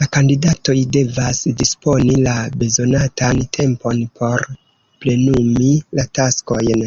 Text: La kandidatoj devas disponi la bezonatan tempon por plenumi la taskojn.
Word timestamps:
La 0.00 0.06
kandidatoj 0.14 0.74
devas 0.96 1.38
disponi 1.62 2.18
la 2.26 2.34
bezonatan 2.64 3.40
tempon 3.58 4.04
por 4.20 4.46
plenumi 5.06 5.72
la 6.02 6.06
taskojn. 6.20 6.86